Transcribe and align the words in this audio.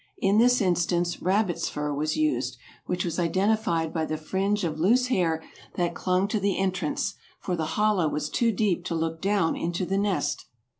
In 0.17 0.39
this 0.39 0.61
instance 0.61 1.21
rabbit's 1.21 1.69
fur 1.69 1.93
was 1.93 2.17
used, 2.17 2.57
which 2.87 3.05
was 3.05 3.19
identified 3.19 3.93
by 3.93 4.03
the 4.07 4.17
fringe 4.17 4.63
of 4.63 4.79
loose 4.79 5.05
hair 5.09 5.43
that 5.75 5.93
clung 5.93 6.27
to 6.29 6.39
the 6.39 6.57
entrance, 6.57 7.13
for 7.39 7.55
the 7.55 7.65
hollow 7.77 8.07
was 8.09 8.27
too 8.27 8.51
deep 8.51 8.83
to 8.85 8.95
look 8.95 9.21
down 9.21 9.55
into 9.55 9.85
the 9.85 9.99
nest. 9.99 10.45